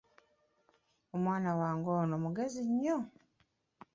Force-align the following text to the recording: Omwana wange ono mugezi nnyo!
Omwana 1.15 1.51
wange 1.59 1.89
ono 2.01 2.15
mugezi 2.23 2.61
nnyo! 2.69 2.97